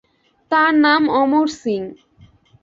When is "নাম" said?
0.83-1.03